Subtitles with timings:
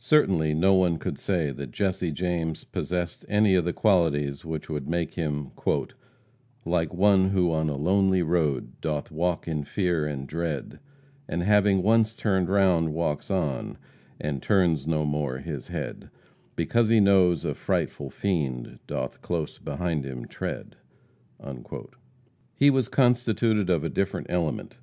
[0.00, 4.88] Certainly no one could say that Jesse James possessed any of the qualities which would
[4.88, 5.52] make him
[6.64, 10.80] "Like one who on a lonely road Doth walk in fear and dread,
[11.28, 13.78] And having once turned round, walks on,
[14.20, 16.10] And turns no more his head,
[16.56, 20.74] Because he knows a frightful fiend Doth close behind him tread."
[22.56, 24.78] He was constituted of a different element.